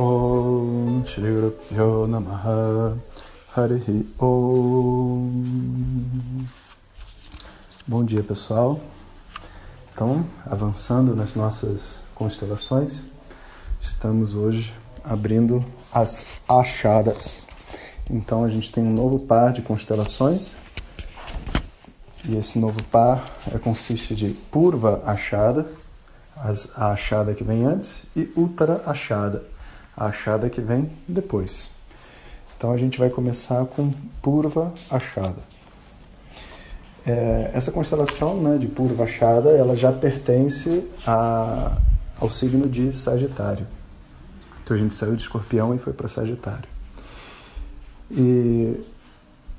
Om 0.00 1.04
Shri 1.04 1.28
Guru 1.30 2.06
Namaha 2.08 2.96
Harihi 3.54 4.08
Om 4.18 5.44
Bom 7.86 8.02
dia 8.02 8.22
pessoal. 8.22 8.80
Então, 9.92 10.24
avançando 10.46 11.14
nas 11.14 11.34
nossas 11.34 11.98
constelações, 12.14 13.04
estamos 13.78 14.34
hoje 14.34 14.72
abrindo 15.04 15.62
as 15.92 16.24
achadas. 16.48 17.44
Então 18.08 18.42
a 18.42 18.48
gente 18.48 18.72
tem 18.72 18.82
um 18.82 18.94
novo 18.94 19.18
par 19.18 19.52
de 19.52 19.60
constelações 19.60 20.56
e 22.24 22.38
esse 22.38 22.58
novo 22.58 22.82
par 22.84 23.38
é, 23.54 23.58
consiste 23.58 24.14
de 24.14 24.30
Purva 24.30 25.02
Achada, 25.04 25.70
a 26.74 26.92
achada 26.92 27.34
que 27.34 27.44
vem 27.44 27.66
antes, 27.66 28.06
e 28.16 28.32
Uttara 28.34 28.80
Achada 28.86 29.49
achada 30.08 30.48
que 30.48 30.60
vem 30.60 30.90
depois. 31.06 31.68
Então 32.56 32.72
a 32.72 32.76
gente 32.76 32.98
vai 32.98 33.10
começar 33.10 33.64
com 33.66 33.92
Purva 34.20 34.72
Achada. 34.90 35.42
É, 37.06 37.50
essa 37.54 37.72
constelação 37.72 38.36
né, 38.40 38.58
de 38.58 38.66
Purva 38.66 39.04
Achada, 39.04 39.50
ela 39.50 39.74
já 39.74 39.90
pertence 39.90 40.84
a, 41.06 41.78
ao 42.20 42.30
signo 42.30 42.68
de 42.68 42.92
Sagitário. 42.92 43.66
Então 44.62 44.76
a 44.76 44.80
gente 44.80 44.94
saiu 44.94 45.16
de 45.16 45.22
Escorpião 45.22 45.74
e 45.74 45.78
foi 45.78 45.92
para 45.92 46.08
Sagitário. 46.08 46.68
E 48.10 48.78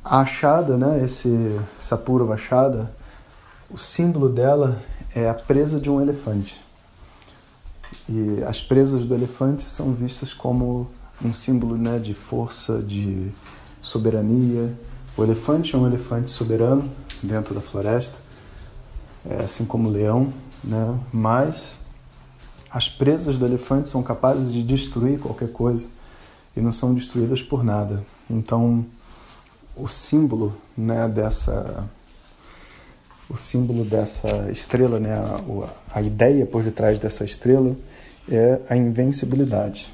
a 0.04 0.22
achada, 0.22 0.78
né, 0.78 1.04
esse, 1.04 1.60
essa 1.80 1.98
Purva 1.98 2.36
Achada, 2.36 2.92
o 3.70 3.78
símbolo 3.78 4.30
dela 4.30 4.82
é 5.16 5.30
a 5.30 5.34
presa 5.34 5.80
de 5.80 5.90
um 5.90 6.02
elefante. 6.02 6.60
E 8.10 8.44
as 8.44 8.62
presas 8.62 9.04
do 9.04 9.14
elefante 9.14 9.64
são 9.64 9.94
vistas 9.94 10.34
como 10.34 10.90
um 11.24 11.34
símbolo 11.34 11.78
né, 11.78 12.00
de 12.00 12.14
força, 12.14 12.82
de 12.82 13.32
soberania. 13.82 14.74
O 15.18 15.24
elefante 15.24 15.76
é 15.76 15.78
um 15.78 15.86
elefante 15.86 16.30
soberano 16.30 16.90
dentro 17.22 17.54
da 17.54 17.62
floresta, 17.62 18.18
é, 19.30 19.44
assim 19.44 19.66
como 19.66 19.90
o 19.90 19.92
leão, 19.92 20.34
né? 20.64 20.98
mas 21.12 21.80
as 22.70 22.88
presas 22.88 23.36
do 23.36 23.46
elefante 23.46 23.90
são 23.90 24.02
capazes 24.02 24.52
de 24.52 24.64
destruir 24.64 25.20
qualquer 25.20 25.52
coisa 25.52 25.90
e 26.56 26.62
não 26.62 26.72
são 26.72 26.94
destruídas 26.94 27.42
por 27.42 27.64
nada. 27.64 28.04
Então, 28.30 28.86
o 29.76 29.88
símbolo 29.88 30.56
né, 30.78 31.08
dessa 31.08 31.86
o 33.32 33.38
símbolo 33.38 33.86
dessa 33.86 34.52
estrela, 34.52 35.00
né, 35.00 35.14
a, 35.14 36.00
a 36.00 36.02
ideia 36.02 36.46
por 36.46 36.64
detrás 36.64 37.00
dessa 37.00 37.24
estrela 37.24 37.76
é 38.30 38.60
a 38.70 38.76
invencibilidade. 38.76 39.92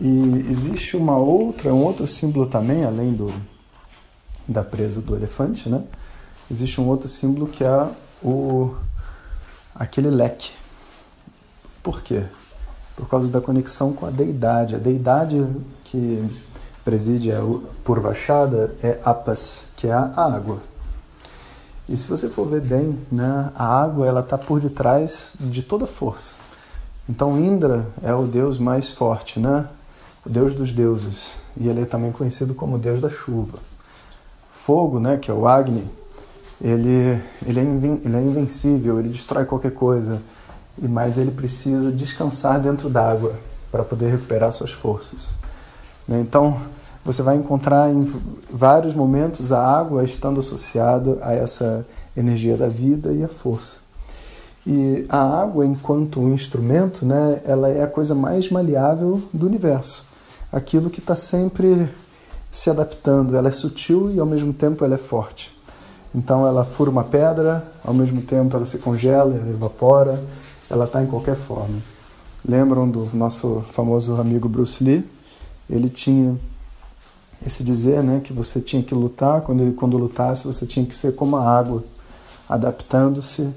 E 0.00 0.46
existe 0.48 0.96
uma 0.96 1.18
outra, 1.18 1.72
um 1.74 1.82
outro 1.82 2.06
símbolo 2.06 2.46
também, 2.46 2.84
além 2.84 3.12
do 3.12 3.32
da 4.46 4.64
presa 4.64 5.02
do 5.02 5.14
elefante, 5.14 5.68
né? 5.68 5.82
Existe 6.50 6.80
um 6.80 6.88
outro 6.88 7.06
símbolo 7.06 7.46
que 7.48 7.62
é 7.62 7.90
o 8.22 8.74
aquele 9.74 10.08
leque. 10.08 10.52
Por 11.82 12.00
quê? 12.02 12.24
Por 12.96 13.06
causa 13.08 13.30
da 13.30 13.40
conexão 13.40 13.92
com 13.92 14.06
a 14.06 14.10
deidade. 14.10 14.74
A 14.74 14.78
deidade 14.78 15.46
que 15.84 16.24
preside 16.82 17.30
a 17.32 17.40
Purvachada 17.84 18.74
é 18.82 18.98
Apas, 19.04 19.66
que 19.76 19.86
é 19.86 19.92
a 19.92 20.10
água. 20.16 20.62
E 21.88 21.96
se 21.96 22.06
você 22.06 22.28
for 22.28 22.46
ver 22.46 22.60
bem, 22.60 22.98
né, 23.10 23.50
a 23.54 23.82
água 23.82 24.06
ela 24.06 24.20
está 24.20 24.36
por 24.36 24.60
detrás 24.60 25.34
de 25.40 25.62
toda 25.62 25.86
força. 25.86 26.34
Então 27.08 27.38
Indra 27.38 27.86
é 28.02 28.12
o 28.14 28.24
deus 28.24 28.58
mais 28.58 28.90
forte, 28.90 29.40
né? 29.40 29.66
O 30.24 30.28
deus 30.28 30.52
dos 30.52 30.72
deuses. 30.72 31.36
E 31.56 31.66
ele 31.66 31.82
é 31.82 31.84
também 31.86 32.12
conhecido 32.12 32.54
como 32.54 32.78
deus 32.78 33.00
da 33.00 33.08
chuva. 33.08 33.58
Fogo, 34.50 35.00
né, 35.00 35.16
que 35.16 35.30
é 35.30 35.34
o 35.34 35.48
Agni, 35.48 35.88
ele, 36.60 37.22
ele, 37.46 37.60
é, 37.60 37.62
ele 38.04 38.16
é 38.16 38.20
invencível, 38.20 38.98
ele 38.98 39.08
destrói 39.08 39.46
qualquer 39.46 39.72
coisa. 39.72 40.20
Mas 40.76 41.16
ele 41.16 41.30
precisa 41.30 41.90
descansar 41.90 42.60
dentro 42.60 42.90
d'água 42.90 43.34
para 43.72 43.82
poder 43.82 44.10
recuperar 44.10 44.52
suas 44.52 44.72
forças. 44.72 45.34
Né? 46.06 46.20
Então, 46.20 46.60
você 47.08 47.22
vai 47.22 47.36
encontrar 47.36 47.90
em 47.90 48.02
vários 48.52 48.92
momentos 48.92 49.50
a 49.50 49.66
água 49.66 50.04
estando 50.04 50.40
associada 50.40 51.16
a 51.22 51.32
essa 51.32 51.86
energia 52.14 52.54
da 52.54 52.68
vida 52.68 53.14
e 53.14 53.24
a 53.24 53.28
força. 53.28 53.78
E 54.66 55.06
a 55.08 55.40
água, 55.40 55.64
enquanto 55.64 56.20
um 56.20 56.34
instrumento, 56.34 57.06
né, 57.06 57.40
ela 57.46 57.70
é 57.70 57.82
a 57.82 57.86
coisa 57.86 58.14
mais 58.14 58.50
maleável 58.50 59.22
do 59.32 59.46
universo. 59.46 60.04
Aquilo 60.52 60.90
que 60.90 60.98
está 60.98 61.16
sempre 61.16 61.88
se 62.50 62.68
adaptando. 62.68 63.34
Ela 63.38 63.48
é 63.48 63.52
sutil 63.52 64.10
e, 64.14 64.20
ao 64.20 64.26
mesmo 64.26 64.52
tempo, 64.52 64.84
ela 64.84 64.96
é 64.96 64.98
forte. 64.98 65.50
Então, 66.14 66.46
ela 66.46 66.62
fura 66.62 66.90
uma 66.90 67.04
pedra, 67.04 67.72
ao 67.82 67.94
mesmo 67.94 68.20
tempo, 68.20 68.54
ela 68.54 68.66
se 68.66 68.80
congela, 68.80 69.34
ela 69.34 69.48
evapora, 69.48 70.22
ela 70.68 70.84
está 70.84 71.02
em 71.02 71.06
qualquer 71.06 71.36
forma. 71.36 71.78
Lembram 72.46 72.86
do 72.86 73.08
nosso 73.14 73.64
famoso 73.70 74.20
amigo 74.20 74.46
Bruce 74.46 74.84
Lee? 74.84 75.08
Ele 75.70 75.88
tinha 75.88 76.38
esse 77.44 77.62
dizer, 77.62 78.02
né, 78.02 78.20
que 78.22 78.32
você 78.32 78.60
tinha 78.60 78.82
que 78.82 78.94
lutar, 78.94 79.42
quando 79.42 79.72
quando 79.74 79.96
lutasse, 79.96 80.44
você 80.44 80.66
tinha 80.66 80.84
que 80.84 80.94
ser 80.94 81.14
como 81.14 81.36
a 81.36 81.58
água, 81.58 81.84
adaptando-se 82.48 83.48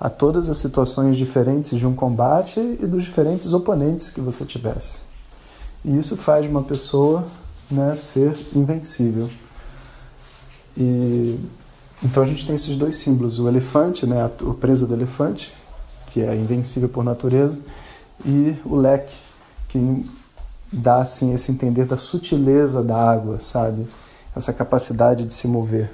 a 0.00 0.08
todas 0.08 0.48
as 0.48 0.58
situações 0.58 1.16
diferentes 1.16 1.78
de 1.78 1.86
um 1.86 1.94
combate 1.94 2.58
e 2.58 2.86
dos 2.86 3.04
diferentes 3.04 3.52
oponentes 3.52 4.10
que 4.10 4.20
você 4.20 4.44
tivesse. 4.44 5.02
E 5.84 5.96
isso 5.96 6.16
faz 6.16 6.48
uma 6.48 6.62
pessoa, 6.62 7.24
né, 7.70 7.94
ser 7.94 8.36
invencível. 8.54 9.28
E 10.76 11.38
então 12.02 12.22
a 12.22 12.26
gente 12.26 12.46
tem 12.46 12.54
esses 12.54 12.76
dois 12.76 12.96
símbolos, 12.96 13.40
o 13.40 13.48
elefante, 13.48 14.06
né, 14.06 14.30
o 14.42 14.54
preso 14.54 14.86
do 14.86 14.94
elefante, 14.94 15.52
que 16.06 16.20
é 16.20 16.34
invencível 16.34 16.88
por 16.88 17.02
natureza, 17.02 17.60
e 18.24 18.56
o 18.64 18.76
leque, 18.76 19.16
que 19.68 20.06
dá 20.72 21.00
assim 21.02 21.32
esse 21.32 21.50
entender 21.50 21.84
da 21.84 21.96
sutileza 21.96 22.82
da 22.82 22.96
água, 22.96 23.38
sabe? 23.40 23.86
Essa 24.36 24.52
capacidade 24.52 25.24
de 25.24 25.34
se 25.34 25.48
mover. 25.48 25.90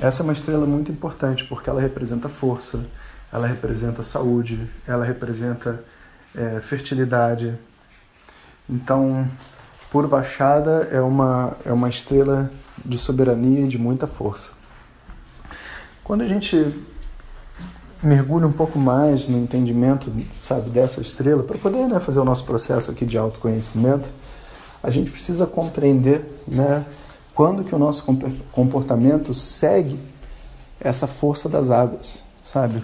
Essa 0.00 0.22
é 0.22 0.24
uma 0.24 0.32
estrela 0.32 0.64
muito 0.64 0.90
importante 0.90 1.44
porque 1.44 1.68
ela 1.68 1.80
representa 1.80 2.28
força, 2.28 2.86
ela 3.30 3.46
representa 3.46 4.02
saúde, 4.02 4.68
ela 4.86 5.04
representa 5.04 5.84
é, 6.34 6.58
fertilidade. 6.60 7.58
Então, 8.68 9.28
por 9.90 10.06
baixada 10.06 10.88
é 10.90 11.00
uma 11.00 11.56
é 11.66 11.72
uma 11.72 11.88
estrela 11.88 12.50
de 12.84 12.96
soberania 12.96 13.66
e 13.66 13.68
de 13.68 13.76
muita 13.76 14.06
força. 14.06 14.52
Quando 16.02 16.22
a 16.22 16.26
gente 16.26 16.74
mergulhe 18.02 18.44
um 18.44 18.52
pouco 18.52 18.78
mais 18.78 19.28
no 19.28 19.38
entendimento, 19.38 20.12
sabe, 20.32 20.70
dessa 20.70 21.00
estrela, 21.00 21.42
para 21.42 21.58
poder 21.58 21.86
né, 21.86 22.00
fazer 22.00 22.18
o 22.18 22.24
nosso 22.24 22.44
processo 22.44 22.90
aqui 22.90 23.04
de 23.04 23.18
autoconhecimento, 23.18 24.08
a 24.82 24.90
gente 24.90 25.10
precisa 25.10 25.46
compreender, 25.46 26.24
né, 26.48 26.84
quando 27.34 27.64
que 27.64 27.74
o 27.74 27.78
nosso 27.78 28.04
comportamento 28.50 29.34
segue 29.34 29.98
essa 30.80 31.06
força 31.06 31.48
das 31.48 31.70
águas, 31.70 32.24
sabe? 32.42 32.82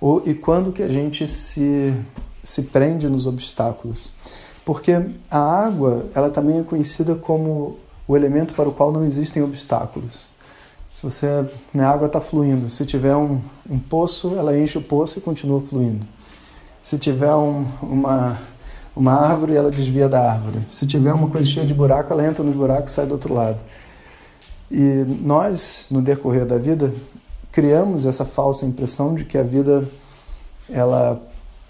Ou, 0.00 0.22
e 0.26 0.34
quando 0.34 0.72
que 0.72 0.82
a 0.82 0.88
gente 0.88 1.26
se, 1.28 1.94
se 2.42 2.62
prende 2.62 3.08
nos 3.08 3.26
obstáculos. 3.26 4.12
Porque 4.64 4.92
a 5.30 5.38
água, 5.38 6.06
ela 6.14 6.30
também 6.30 6.58
é 6.58 6.62
conhecida 6.62 7.14
como 7.14 7.78
o 8.08 8.16
elemento 8.16 8.54
para 8.54 8.68
o 8.68 8.72
qual 8.72 8.90
não 8.90 9.04
existem 9.04 9.42
obstáculos. 9.42 10.26
Se 10.94 11.02
você, 11.02 11.44
né, 11.74 11.84
a 11.84 11.90
água 11.90 12.06
está 12.06 12.20
fluindo, 12.20 12.70
se 12.70 12.86
tiver 12.86 13.16
um, 13.16 13.40
um 13.68 13.80
poço, 13.80 14.36
ela 14.36 14.56
enche 14.56 14.78
o 14.78 14.80
poço 14.80 15.18
e 15.18 15.20
continua 15.20 15.60
fluindo. 15.60 16.06
Se 16.80 16.96
tiver 16.96 17.34
um, 17.34 17.66
uma, 17.82 18.38
uma 18.94 19.12
árvore, 19.12 19.56
ela 19.56 19.72
desvia 19.72 20.08
da 20.08 20.30
árvore. 20.30 20.60
Se 20.68 20.86
tiver 20.86 21.12
uma 21.12 21.28
coisa 21.28 21.50
cheia 21.50 21.66
de 21.66 21.74
buraco, 21.74 22.12
ela 22.12 22.24
entra 22.24 22.44
nos 22.44 22.54
buracos 22.54 22.92
e 22.92 22.94
sai 22.94 23.06
do 23.06 23.12
outro 23.12 23.34
lado. 23.34 23.58
E 24.70 25.04
nós, 25.20 25.86
no 25.90 26.00
decorrer 26.00 26.46
da 26.46 26.58
vida, 26.58 26.94
criamos 27.50 28.06
essa 28.06 28.24
falsa 28.24 28.64
impressão 28.64 29.16
de 29.16 29.24
que 29.24 29.36
a 29.36 29.42
vida 29.42 29.84
ela 30.70 31.20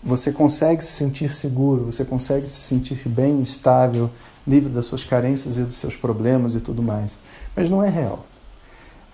você 0.03 0.32
consegue 0.32 0.85
se 0.85 0.93
sentir 0.93 1.32
seguro, 1.32 1.87
você 1.87 2.05
consegue 2.05 2.47
se 2.47 2.61
sentir 2.61 3.09
bem, 3.09 3.41
estável, 3.41 4.11
livre 4.47 4.69
das 4.70 4.85
suas 4.85 5.03
carências 5.03 5.56
e 5.56 5.62
dos 5.62 5.77
seus 5.77 5.97
problemas 5.97 6.55
e 6.55 6.61
tudo 6.61 6.82
mais. 6.82 7.19
Mas 7.56 7.70
não 7.70 7.82
é 7.82 7.88
real. 7.88 8.27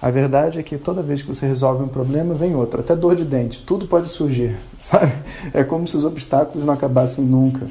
A 0.02 0.11
verdade 0.11 0.58
é 0.58 0.62
que 0.62 0.79
toda 0.79 1.02
vez 1.02 1.20
que 1.20 1.29
você 1.29 1.47
resolve 1.47 1.85
um 1.85 1.88
problema, 1.88 2.35
vem 2.35 2.55
outro, 2.55 2.81
até 2.81 2.97
dor 2.97 3.14
de 3.14 3.25
dente, 3.25 3.62
tudo 3.62 3.87
pode 3.87 4.08
surgir, 4.08 4.56
sabe? 4.79 5.12
É 5.52 5.62
como 5.62 5.87
se 5.87 5.97
os 5.97 6.05
obstáculos 6.05 6.64
não 6.64 6.73
acabassem 6.73 7.23
nunca. 7.23 7.69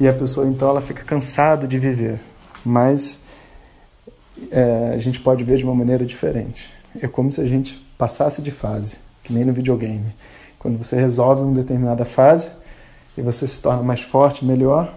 E 0.00 0.08
a 0.08 0.12
pessoa 0.12 0.46
então 0.46 0.68
ela 0.68 0.80
fica 0.80 1.04
cansada 1.04 1.66
de 1.66 1.78
viver. 1.78 2.20
Mas 2.64 3.20
é, 4.50 4.92
a 4.94 4.98
gente 4.98 5.20
pode 5.20 5.44
ver 5.44 5.58
de 5.58 5.64
uma 5.64 5.74
maneira 5.74 6.04
diferente. 6.04 6.72
É 7.00 7.06
como 7.06 7.30
se 7.30 7.40
a 7.40 7.46
gente 7.46 7.76
passasse 7.98 8.40
de 8.40 8.50
fase, 8.50 8.98
que 9.22 9.32
nem 9.32 9.44
no 9.44 9.52
videogame. 9.52 10.14
Quando 10.58 10.78
você 10.78 10.96
resolve 10.96 11.42
uma 11.42 11.54
determinada 11.54 12.04
fase 12.04 12.50
e 13.16 13.22
você 13.22 13.46
se 13.46 13.60
torna 13.60 13.82
mais 13.82 14.00
forte, 14.00 14.44
melhor, 14.44 14.92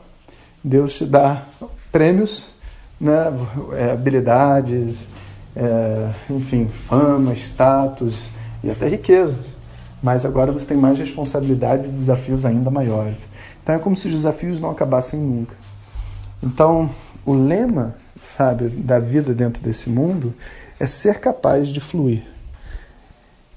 Deus 0.63 0.93
te 0.93 1.05
dá 1.05 1.43
prêmios, 1.91 2.49
né, 2.99 3.31
é, 3.73 3.91
habilidades, 3.91 5.09
é, 5.55 6.11
enfim, 6.29 6.67
fama, 6.67 7.33
status 7.33 8.29
e 8.63 8.69
até 8.69 8.87
riquezas. 8.87 9.55
Mas 10.01 10.25
agora 10.25 10.51
você 10.51 10.65
tem 10.65 10.77
mais 10.77 10.97
responsabilidades 10.97 11.89
e 11.89 11.91
desafios 11.91 12.45
ainda 12.45 12.71
maiores. 12.71 13.27
Então 13.61 13.75
é 13.75 13.79
como 13.79 13.95
se 13.95 14.07
os 14.07 14.13
desafios 14.13 14.59
não 14.59 14.69
acabassem 14.69 15.19
nunca. 15.19 15.55
Então, 16.41 16.89
o 17.25 17.33
lema, 17.33 17.95
sabe, 18.21 18.69
da 18.69 18.97
vida 18.97 19.33
dentro 19.33 19.61
desse 19.61 19.89
mundo 19.89 20.33
é 20.79 20.87
ser 20.87 21.19
capaz 21.19 21.67
de 21.67 21.81
fluir. 21.81 22.23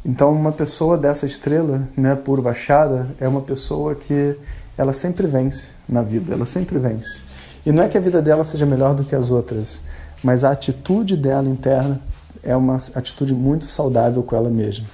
Então, 0.05 0.33
uma 0.33 0.50
pessoa 0.50 0.99
dessa 0.99 1.27
estrela, 1.27 1.88
né, 1.97 2.17
por 2.17 2.41
Vachada, 2.41 3.09
é 3.21 3.29
uma 3.29 3.41
pessoa 3.41 3.95
que 3.95 4.37
ela 4.77 4.93
sempre 4.93 5.29
vence 5.29 5.71
na 5.88 6.03
vida, 6.03 6.35
ela 6.35 6.45
sempre 6.45 6.77
vence. 6.79 7.23
E 7.65 7.71
não 7.71 7.85
é 7.85 7.88
que 7.88 7.97
a 7.97 8.00
vida 8.00 8.21
dela 8.21 8.45
seja 8.45 8.67
melhor 8.67 8.95
do 8.95 9.05
que 9.05 9.15
as 9.15 9.31
outras, 9.31 9.81
mas 10.23 10.45
a 10.45 10.51
atitude 10.53 11.17
dela 11.17 11.49
interna 11.49 12.01
é 12.43 12.57
uma 12.57 12.77
atitude 12.95 13.35
muito 13.35 13.67
saudável 13.67 14.23
com 14.23 14.35
ela 14.35 14.51
mesma, 14.51 14.87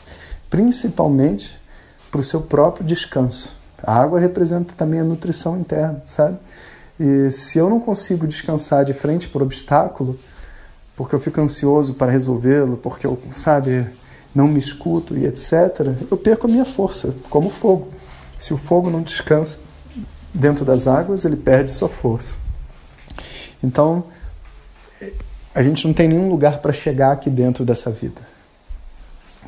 principalmente 0.51 1.59
para 2.11 2.21
o 2.21 2.25
seu 2.25 2.41
próprio 2.41 2.87
descanso. 2.87 3.57
A 3.83 3.95
água 3.95 4.19
representa 4.19 4.75
também 4.75 5.01
a 5.01 5.05
nutrição 5.05 5.59
interna, 5.59 6.03
sabe? 6.05 6.39
E 6.99 7.31
se 7.31 7.59
eu 7.59 7.71
não 7.71 7.79
consigo 7.79 8.27
descansar 8.27 8.85
de 8.85 8.93
frente 8.93 9.29
por 9.29 9.43
obstáculo, 9.43 10.19
porque 10.97 11.15
eu 11.15 11.21
fico 11.21 11.41
ansioso 11.41 11.95
para 11.95 12.11
resolvê-lo, 12.11 12.77
porque 12.77 13.07
eu, 13.07 13.17
sabe, 13.33 13.87
não 14.35 14.49
me 14.49 14.59
escuto 14.59 15.17
e 15.17 15.27
etc., 15.27 15.95
eu 16.11 16.17
perco 16.17 16.49
a 16.49 16.51
minha 16.51 16.65
força, 16.65 17.15
como 17.31 17.51
fogo. 17.51 17.89
Se 18.37 18.53
o 18.53 18.57
fogo 18.57 18.91
não 18.91 19.03
descansa 19.03 19.61
dentro 20.35 20.65
das 20.65 20.89
águas, 20.89 21.25
ele 21.25 21.37
perde 21.37 21.71
sua 21.71 21.89
força. 21.89 22.35
Então, 23.63 24.05
a 25.55 25.63
gente 25.63 25.87
não 25.87 25.95
tem 25.95 26.09
nenhum 26.09 26.29
lugar 26.29 26.59
para 26.59 26.73
chegar 26.73 27.13
aqui 27.13 27.31
dentro 27.31 27.65
dessa 27.65 27.91
vida. 27.91 28.21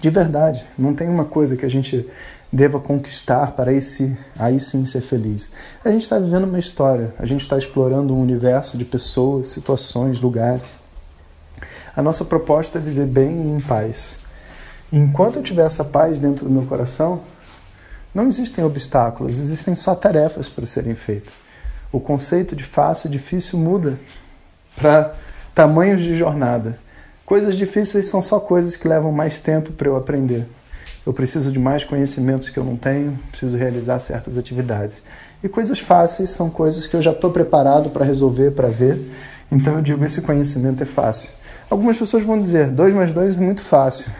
De 0.00 0.08
verdade, 0.10 0.64
não 0.78 0.94
tem 0.94 1.08
uma 1.08 1.24
coisa 1.24 1.56
que 1.56 1.66
a 1.66 1.68
gente 1.68 2.08
deva 2.52 2.80
conquistar 2.80 3.52
para 3.52 3.70
aí, 3.70 3.80
se, 3.80 4.16
aí 4.38 4.58
sim 4.58 4.84
ser 4.84 5.02
feliz. 5.02 5.50
A 5.84 5.90
gente 5.90 6.02
está 6.02 6.18
vivendo 6.18 6.44
uma 6.44 6.58
história, 6.58 7.14
a 7.18 7.26
gente 7.26 7.42
está 7.42 7.56
explorando 7.56 8.14
um 8.14 8.20
universo 8.20 8.76
de 8.76 8.84
pessoas, 8.84 9.48
situações, 9.48 10.20
lugares. 10.20 10.78
A 11.94 12.02
nossa 12.02 12.24
proposta 12.24 12.78
é 12.78 12.80
viver 12.80 13.06
bem 13.06 13.42
e 13.42 13.48
em 13.48 13.60
paz. 13.60 14.18
Enquanto 14.92 15.36
eu 15.36 15.42
tiver 15.42 15.64
essa 15.64 15.84
paz 15.84 16.18
dentro 16.18 16.46
do 16.46 16.50
meu 16.50 16.64
coração, 16.64 17.20
não 18.12 18.26
existem 18.26 18.64
obstáculos, 18.64 19.38
existem 19.38 19.74
só 19.76 19.94
tarefas 19.94 20.48
para 20.48 20.66
serem 20.66 20.94
feitas. 20.94 21.32
O 21.92 22.00
conceito 22.00 22.56
de 22.56 22.64
fácil 22.64 23.08
e 23.08 23.10
difícil 23.10 23.58
muda 23.58 23.98
para 24.76 25.14
tamanhos 25.54 26.02
de 26.02 26.16
jornada. 26.16 26.78
Coisas 27.24 27.56
difíceis 27.56 28.06
são 28.06 28.20
só 28.20 28.40
coisas 28.40 28.76
que 28.76 28.88
levam 28.88 29.12
mais 29.12 29.38
tempo 29.40 29.72
para 29.72 29.88
eu 29.88 29.96
aprender. 29.96 30.46
Eu 31.06 31.12
preciso 31.12 31.50
de 31.50 31.58
mais 31.58 31.84
conhecimentos 31.84 32.50
que 32.50 32.58
eu 32.58 32.64
não 32.64 32.76
tenho, 32.76 33.18
preciso 33.30 33.56
realizar 33.56 33.98
certas 34.00 34.36
atividades. 34.36 35.02
E 35.42 35.48
coisas 35.48 35.78
fáceis 35.78 36.30
são 36.30 36.50
coisas 36.50 36.86
que 36.86 36.94
eu 36.94 37.00
já 37.00 37.12
estou 37.12 37.30
preparado 37.30 37.90
para 37.90 38.04
resolver, 38.04 38.50
para 38.50 38.68
ver. 38.68 38.98
Então 39.50 39.76
eu 39.76 39.82
digo: 39.82 40.04
esse 40.04 40.20
conhecimento 40.20 40.82
é 40.82 40.86
fácil. 40.86 41.30
Algumas 41.70 41.96
pessoas 41.96 42.24
vão 42.24 42.38
dizer: 42.38 42.70
2 42.70 42.92
mais 42.94 43.12
2 43.12 43.36
é 43.36 43.40
muito 43.40 43.62
fácil. 43.62 44.10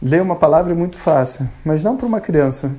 Ler 0.00 0.22
uma 0.22 0.36
palavra 0.36 0.72
é 0.72 0.76
muito 0.76 0.96
fácil, 0.96 1.48
mas 1.64 1.82
não 1.82 1.96
para 1.96 2.06
uma 2.06 2.20
criança. 2.20 2.74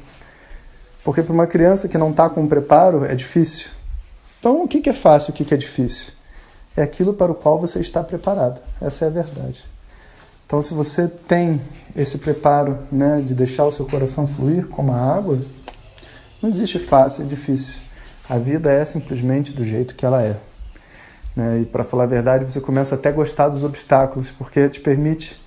Porque 1.03 1.21
para 1.21 1.33
uma 1.33 1.45
criança 1.45 1.87
que 1.87 1.97
não 1.97 2.11
está 2.11 2.29
com 2.29 2.47
preparo 2.47 3.05
é 3.05 3.13
difícil. 3.13 3.67
Então 4.39 4.63
o 4.63 4.67
que 4.67 4.89
é 4.89 4.93
fácil, 4.93 5.33
o 5.33 5.35
que 5.35 5.53
é 5.53 5.57
difícil? 5.57 6.13
É 6.79 6.83
aquilo 6.83 7.13
para 7.13 7.29
o 7.29 7.35
qual 7.35 7.59
você 7.59 7.81
está 7.81 8.01
preparado. 8.01 8.61
Essa 8.81 9.03
é 9.03 9.07
a 9.09 9.11
verdade. 9.11 9.65
Então, 10.45 10.61
se 10.61 10.73
você 10.73 11.09
tem 11.09 11.59
esse 11.93 12.19
preparo 12.19 12.79
né, 12.89 13.21
de 13.21 13.33
deixar 13.33 13.65
o 13.65 13.71
seu 13.71 13.85
coração 13.85 14.25
fluir 14.25 14.65
como 14.65 14.93
a 14.93 14.97
água, 14.97 15.39
não 16.41 16.49
existe 16.49 16.79
fácil 16.79 17.25
e 17.25 17.27
difícil. 17.27 17.75
A 18.29 18.37
vida 18.37 18.71
é 18.71 18.85
simplesmente 18.85 19.51
do 19.51 19.65
jeito 19.65 19.93
que 19.93 20.05
ela 20.05 20.23
é. 20.23 20.37
Né? 21.35 21.63
E 21.63 21.65
para 21.65 21.83
falar 21.83 22.03
a 22.03 22.07
verdade, 22.07 22.45
você 22.45 22.61
começa 22.61 22.95
até 22.95 23.09
a 23.09 23.11
gostar 23.11 23.49
dos 23.49 23.61
obstáculos, 23.61 24.31
porque 24.31 24.69
te 24.69 24.79
permite 24.79 25.37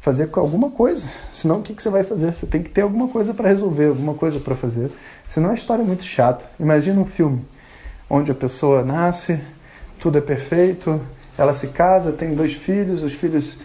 fazer 0.00 0.28
alguma 0.32 0.72
coisa. 0.72 1.06
Senão, 1.32 1.60
o 1.60 1.62
que, 1.62 1.72
que 1.72 1.80
você 1.80 1.88
vai 1.88 2.02
fazer? 2.02 2.34
Você 2.34 2.46
tem 2.46 2.64
que 2.64 2.70
ter 2.70 2.80
alguma 2.80 3.06
coisa 3.06 3.32
para 3.32 3.48
resolver, 3.48 3.86
alguma 3.86 4.14
coisa 4.14 4.40
para 4.40 4.56
fazer. 4.56 4.90
Senão, 5.28 5.50
a 5.50 5.54
história 5.54 5.82
é 5.82 5.86
muito 5.86 6.02
chata. 6.02 6.44
Imagina 6.58 7.00
um 7.00 7.06
filme 7.06 7.46
onde 8.10 8.32
a 8.32 8.34
pessoa 8.34 8.84
nasce, 8.84 9.40
tudo 10.04 10.18
é 10.18 10.20
perfeito, 10.20 11.00
ela 11.38 11.54
se 11.54 11.68
casa, 11.68 12.12
tem 12.12 12.34
dois 12.34 12.52
filhos, 12.52 13.02
os 13.02 13.14
filhos 13.14 13.56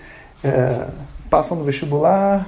é, 0.42 0.88
passam 1.30 1.58
no 1.58 1.66
vestibular, 1.66 2.48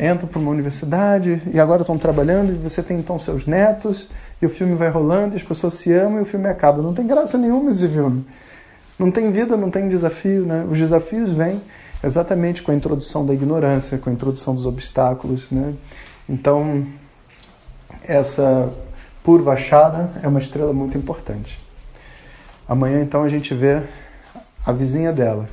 entram 0.00 0.26
para 0.26 0.38
uma 0.38 0.50
universidade 0.50 1.42
e 1.52 1.60
agora 1.60 1.82
estão 1.82 1.98
trabalhando 1.98 2.54
e 2.54 2.56
você 2.56 2.82
tem 2.82 2.98
então 2.98 3.18
seus 3.18 3.44
netos 3.44 4.08
e 4.40 4.46
o 4.46 4.48
filme 4.48 4.74
vai 4.74 4.88
rolando 4.88 5.34
e 5.34 5.36
as 5.36 5.42
pessoas 5.42 5.74
se 5.74 5.92
amam 5.92 6.20
e 6.20 6.22
o 6.22 6.24
filme 6.24 6.48
acaba. 6.48 6.80
Não 6.80 6.94
tem 6.94 7.06
graça 7.06 7.36
nenhuma 7.36 7.72
esse 7.72 7.86
filme. 7.86 8.24
Não 8.98 9.10
tem 9.10 9.30
vida, 9.30 9.54
não 9.54 9.70
tem 9.70 9.86
desafio, 9.86 10.46
né? 10.46 10.66
Os 10.70 10.78
desafios 10.78 11.30
vêm 11.30 11.60
exatamente 12.02 12.62
com 12.62 12.70
a 12.70 12.74
introdução 12.74 13.26
da 13.26 13.34
ignorância, 13.34 13.98
com 13.98 14.08
a 14.08 14.12
introdução 14.14 14.54
dos 14.54 14.64
obstáculos, 14.64 15.50
né? 15.50 15.74
Então, 16.26 16.86
essa 18.02 18.72
Purvachada 19.22 20.10
é 20.22 20.26
uma 20.26 20.38
estrela 20.38 20.72
muito 20.72 20.96
importante. 20.96 21.67
Amanhã, 22.68 23.00
então, 23.00 23.22
a 23.22 23.28
gente 23.28 23.54
vê 23.54 23.82
a 24.64 24.72
vizinha 24.72 25.12
dela, 25.12 25.48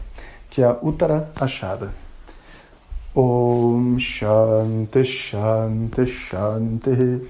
que 0.50 0.62
é 0.62 0.66
a 0.66 0.78
Uttara 0.82 1.32
Achada. 1.36 1.94
Om 3.16 3.98
Shanti 3.98 5.06
Shanti 5.06 6.06
Shanti 6.06 7.26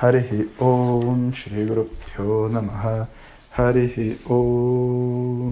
Harihi 0.00 0.48
Om 0.60 1.32
Shri 1.32 1.64
Guru 1.64 1.90
Pyo 2.14 2.48
Namaha 2.48 3.08
Harihi 3.50 4.16
Om 4.30 5.50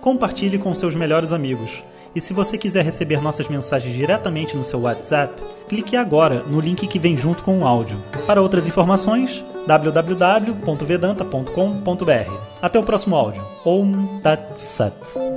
Compartilhe 0.00 0.58
com 0.58 0.74
seus 0.74 0.96
melhores 0.96 1.30
amigos. 1.30 1.80
E 2.12 2.20
se 2.20 2.32
você 2.32 2.58
quiser 2.58 2.84
receber 2.84 3.22
nossas 3.22 3.48
mensagens 3.48 3.94
diretamente 3.94 4.56
no 4.56 4.64
seu 4.64 4.80
WhatsApp, 4.80 5.40
clique 5.70 5.96
agora 5.96 6.42
no 6.48 6.60
link 6.60 6.88
que 6.88 6.98
vem 6.98 7.16
junto 7.16 7.44
com 7.44 7.60
o 7.60 7.66
áudio. 7.66 7.96
Para 8.26 8.42
outras 8.42 8.66
informações, 8.66 9.44
www.vedanta.com.br. 9.68 12.32
Até 12.60 12.80
o 12.80 12.82
próximo 12.82 13.14
áudio. 13.14 13.46
Om 13.64 14.18
Tat 14.20 14.56
Sat. 14.56 15.29